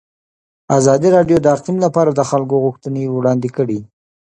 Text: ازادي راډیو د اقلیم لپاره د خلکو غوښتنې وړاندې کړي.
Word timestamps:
ازادي 0.77 1.09
راډیو 1.15 1.37
د 1.41 1.47
اقلیم 1.55 1.77
لپاره 1.85 2.09
د 2.13 2.21
خلکو 2.29 2.55
غوښتنې 2.63 3.03
وړاندې 3.15 3.49
کړي. 3.57 3.79